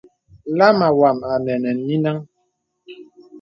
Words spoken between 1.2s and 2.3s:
anə̀ nè nìnəŋ.